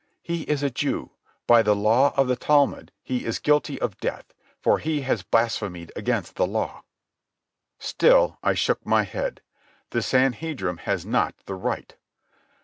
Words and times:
"He 0.23 0.41
is 0.49 0.63
a 0.63 0.71
Jew. 0.71 1.11
By 1.45 1.61
the 1.61 1.75
law 1.75 2.11
of 2.17 2.27
the 2.27 2.35
Talmud 2.35 2.91
he 3.03 3.23
is 3.23 3.37
guilty 3.37 3.79
of 3.79 3.99
death, 3.99 4.33
for 4.59 4.79
he 4.79 5.01
has 5.01 5.21
blasphemed 5.21 5.91
against 5.95 6.37
the 6.37 6.47
law." 6.47 6.81
Still 7.77 8.39
I 8.41 8.55
shook 8.55 8.83
my 8.83 9.03
head. 9.03 9.41
"The 9.91 10.01
Sanhedrim 10.01 10.77
has 10.77 11.05
not 11.05 11.35
the 11.45 11.53
right." 11.53 11.95